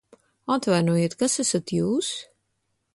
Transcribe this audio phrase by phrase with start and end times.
[0.53, 2.13] Atvainojiet, kas esat jūs?